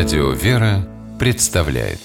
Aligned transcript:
Радио 0.00 0.30
«Вера» 0.30 0.88
представляет 1.18 1.98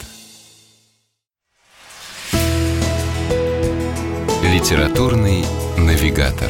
Литературный 4.44 5.46
навигатор 5.78 6.50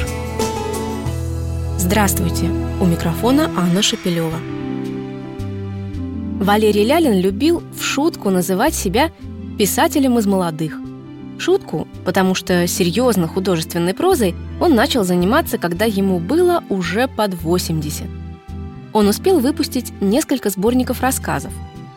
Здравствуйте! 1.77 2.45
У 2.81 2.85
микрофона 2.87 3.51
Анна 3.55 3.83
Шапилева. 3.83 4.39
Валерий 6.43 6.83
Лялин 6.83 7.21
любил 7.21 7.61
в 7.79 7.83
шутку 7.83 8.31
называть 8.31 8.73
себя 8.73 9.11
писателем 9.59 10.17
из 10.17 10.25
молодых. 10.25 10.79
Шутку, 11.37 11.87
потому 12.05 12.33
что 12.33 12.65
серьезно 12.65 13.27
художественной 13.27 13.93
прозой 13.93 14.33
он 14.59 14.73
начал 14.73 15.03
заниматься, 15.03 15.59
когда 15.59 15.85
ему 15.85 16.17
было 16.17 16.63
уже 16.69 17.07
под 17.07 17.35
80. 17.35 18.24
Он 18.95 19.09
успел 19.09 19.39
выпустить 19.39 19.91
несколько 19.99 20.49
сборников 20.49 21.01
рассказов, 21.01 21.51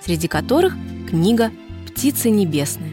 среди 0.05 0.27
которых 0.27 0.77
книга 1.09 1.53
«Птицы 1.87 2.29
небесные». 2.29 2.91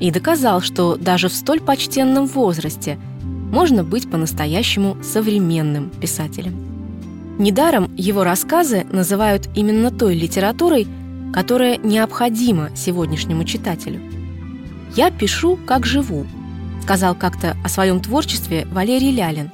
И 0.00 0.10
доказал, 0.10 0.60
что 0.60 0.96
даже 0.96 1.28
в 1.28 1.32
столь 1.32 1.60
почтенном 1.60 2.26
возрасте 2.26 2.98
можно 3.22 3.84
быть 3.84 4.10
по-настоящему 4.10 4.96
современным 5.04 5.90
писателем. 5.90 6.56
Недаром 7.38 7.94
его 7.96 8.24
рассказы 8.24 8.84
называют 8.90 9.48
именно 9.54 9.92
той 9.92 10.16
литературой, 10.16 10.88
которая 11.32 11.76
необходима 11.76 12.70
сегодняшнему 12.74 13.44
читателю. 13.44 14.00
«Я 14.96 15.12
пишу, 15.12 15.56
как 15.66 15.86
живу»,— 15.86 16.26
сказал 16.82 17.14
как-то 17.14 17.56
о 17.62 17.68
своем 17.68 18.00
творчестве 18.00 18.66
Валерий 18.72 19.12
Лялин, 19.12 19.52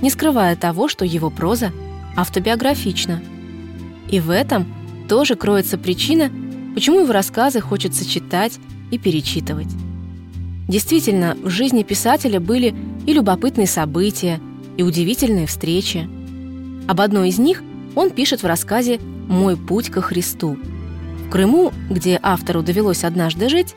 не 0.00 0.08
скрывая 0.08 0.56
того, 0.56 0.88
что 0.88 1.04
его 1.04 1.28
проза 1.28 1.70
автобиографична. 2.16 3.20
И 4.10 4.20
в 4.20 4.30
этом 4.30 4.66
тоже 5.08 5.34
кроется 5.34 5.78
причина, 5.78 6.30
почему 6.74 7.00
его 7.00 7.12
рассказы 7.12 7.60
хочется 7.60 8.08
читать 8.08 8.58
и 8.90 8.98
перечитывать. 8.98 9.68
Действительно, 10.68 11.36
в 11.42 11.50
жизни 11.50 11.82
писателя 11.82 12.38
были 12.38 12.74
и 13.06 13.12
любопытные 13.12 13.66
события, 13.66 14.40
и 14.76 14.82
удивительные 14.82 15.46
встречи. 15.46 16.08
Об 16.86 17.00
одной 17.00 17.30
из 17.30 17.38
них 17.38 17.62
он 17.96 18.10
пишет 18.10 18.42
в 18.42 18.46
рассказе 18.46 19.00
«Мой 19.28 19.56
путь 19.56 19.90
ко 19.90 20.00
Христу». 20.00 20.56
В 21.26 21.30
Крыму, 21.30 21.72
где 21.90 22.18
автору 22.22 22.62
довелось 22.62 23.04
однажды 23.04 23.48
жить, 23.48 23.74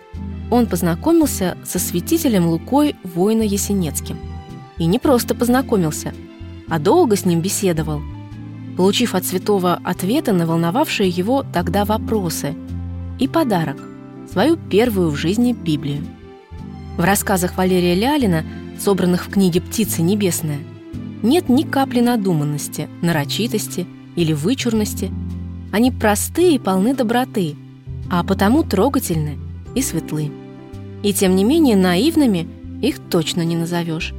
он 0.52 0.67
познакомился 0.67 1.58
со 1.66 1.80
святителем 1.80 2.48
Лукой 2.48 2.95
воина 3.04 3.42
Есенецким. 3.42 4.17
И 4.78 4.86
не 4.86 5.00
просто 5.00 5.36
познакомился, 5.36 6.14
а 6.70 6.80
долго 6.80 7.16
с 7.16 7.26
ним 7.26 7.42
беседовал, 7.42 8.02
получив 8.78 9.16
от 9.16 9.26
святого 9.26 9.80
ответы 9.84 10.34
на 10.34 10.46
волновавшие 10.46 11.10
его 11.10 11.46
тогда 11.54 11.86
вопросы 11.86 12.56
и 13.20 13.28
подарок– 13.28 13.78
свою 14.32 14.58
первую 14.58 15.12
в 15.12 15.16
жизни 15.16 15.54
Библию. 15.54 16.04
В 16.98 17.04
рассказах 17.04 17.56
Валерия 17.56 17.94
Лялина, 17.94 18.44
собранных 18.80 19.28
в 19.28 19.30
книге 19.30 19.62
«Птица 19.62 20.02
небесная», 20.02 20.60
нет 21.22 21.50
ни 21.50 21.64
капли 21.64 22.02
надуманности, 22.02 22.90
нарочитости 23.02 23.86
или 24.16 24.34
вычурности. 24.34 25.12
Они 25.72 25.92
просты 25.92 26.56
и 26.56 26.60
полны 26.60 26.96
доброты, 26.96 27.56
а 28.10 28.24
потому 28.24 28.64
трогательны 28.64 29.38
и 29.76 29.82
светлы. 29.82 30.32
И 31.04 31.14
тем 31.14 31.36
не 31.36 31.44
менее 31.44 31.76
наивными 31.76 32.48
их 32.82 33.00
точно 33.00 33.44
не 33.44 33.56
назовешь. 33.56 34.14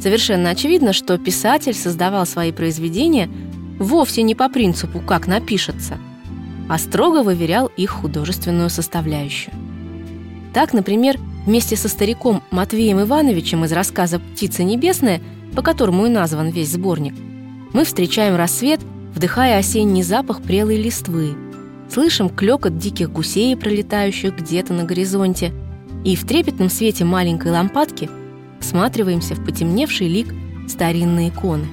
Совершенно 0.00 0.50
очевидно, 0.50 0.92
что 0.92 1.18
писатель 1.18 1.74
создавал 1.74 2.24
свои 2.26 2.52
произведения 2.52 3.28
вовсе 3.78 4.22
не 4.22 4.34
по 4.34 4.48
принципу 4.48 5.00
«как 5.00 5.26
напишется», 5.26 5.98
а 6.68 6.78
строго 6.78 7.22
выверял 7.22 7.66
их 7.66 7.90
художественную 7.90 8.70
составляющую. 8.70 9.54
Так, 10.52 10.72
например, 10.72 11.18
вместе 11.46 11.76
со 11.76 11.88
стариком 11.88 12.42
Матвеем 12.50 13.00
Ивановичем 13.00 13.64
из 13.64 13.72
рассказа 13.72 14.18
«Птица 14.18 14.64
небесная», 14.64 15.20
по 15.54 15.62
которому 15.62 16.06
и 16.06 16.10
назван 16.10 16.50
весь 16.50 16.72
сборник, 16.72 17.14
мы 17.72 17.84
встречаем 17.84 18.36
рассвет, 18.36 18.80
вдыхая 19.14 19.58
осенний 19.58 20.02
запах 20.02 20.42
прелой 20.42 20.76
листвы, 20.76 21.34
слышим 21.90 22.28
клёкот 22.28 22.78
диких 22.78 23.10
гусей, 23.10 23.56
пролетающих 23.56 24.36
где-то 24.36 24.72
на 24.72 24.84
горизонте, 24.84 25.52
и 26.04 26.16
в 26.16 26.26
трепетном 26.26 26.68
свете 26.70 27.04
маленькой 27.04 27.52
лампадки 27.52 28.08
всматриваемся 28.60 29.34
в 29.34 29.44
потемневший 29.44 30.08
лик 30.08 30.34
старинной 30.68 31.28
иконы. 31.28 31.66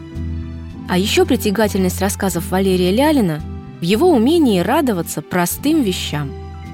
А 0.87 0.97
еще 0.97 1.25
притягательность 1.25 1.99
рассказов 1.99 2.51
Валерия 2.51 2.91
Лялина 2.91 3.41
в 3.79 3.83
его 3.83 4.11
умении 4.11 4.59
радоваться 4.59 5.21
простым 5.21 5.81
вещам. 5.81 6.31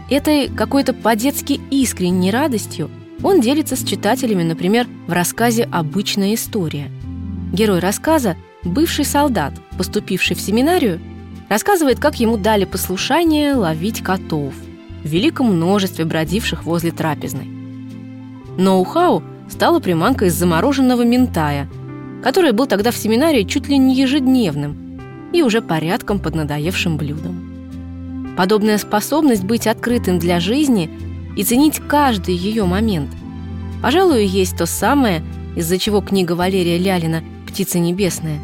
Этой 0.09 0.49
какой-то 0.49 0.93
по-детски 0.93 1.61
искренней 1.69 2.31
радостью 2.31 2.89
он 3.23 3.39
делится 3.39 3.77
с 3.77 3.83
читателями, 3.83 4.43
например, 4.43 4.87
в 5.07 5.13
рассказе 5.13 5.63
«Обычная 5.71 6.33
история». 6.33 6.91
Герой 7.53 7.79
рассказа, 7.79 8.35
бывший 8.63 9.05
солдат, 9.05 9.53
поступивший 9.77 10.35
в 10.35 10.41
семинарию, 10.41 10.99
рассказывает, 11.49 11.99
как 11.99 12.19
ему 12.19 12.35
дали 12.37 12.65
послушание 12.65 13.53
ловить 13.53 14.01
котов 14.01 14.53
в 15.03 15.07
великом 15.07 15.55
множестве 15.55 16.03
бродивших 16.03 16.65
возле 16.65 16.91
трапезной. 16.91 17.47
Ноу-хау 18.57 19.23
стала 19.49 19.79
приманкой 19.79 20.27
из 20.27 20.33
замороженного 20.33 21.03
ментая– 21.03 21.69
который 22.23 22.51
был 22.51 22.67
тогда 22.67 22.91
в 22.91 22.97
семинарии 22.97 23.43
чуть 23.43 23.67
ли 23.67 23.77
не 23.77 23.95
ежедневным 23.95 24.99
и 25.33 25.41
уже 25.41 25.61
порядком 25.61 26.19
поднадоевшим 26.19 26.97
блюдом. 26.97 28.33
Подобная 28.37 28.77
способность 28.77 29.43
быть 29.43 29.67
открытым 29.67 30.19
для 30.19 30.39
жизни 30.39 30.89
и 31.35 31.43
ценить 31.43 31.79
каждый 31.87 32.35
ее 32.35 32.65
момент, 32.65 33.09
пожалуй, 33.81 34.25
есть 34.25 34.57
то 34.57 34.65
самое, 34.65 35.23
из-за 35.55 35.77
чего 35.77 36.01
книга 36.01 36.33
Валерия 36.33 36.77
Лялина 36.77 37.23
«Птица 37.47 37.79
небесная» 37.79 38.39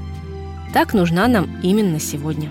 так 0.74 0.94
нужна 0.94 1.28
нам 1.28 1.48
именно 1.64 2.00
сегодня. 2.00 2.50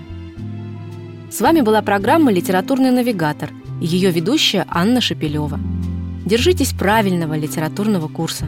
С 1.29 1.41
вами 1.41 1.61
была 1.61 1.81
программа 1.81 2.31
«Литературный 2.31 2.91
навигатор» 2.91 3.51
и 3.79 3.85
ее 3.85 4.11
ведущая 4.11 4.65
Анна 4.69 5.01
Шапилева. 5.01 5.59
Держитесь 6.25 6.73
правильного 6.73 7.35
литературного 7.37 8.07
курса. 8.07 8.45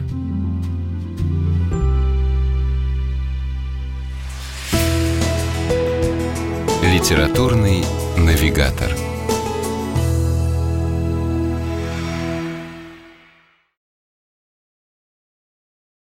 Литературный 7.00 7.82
навигатор. 8.18 9.09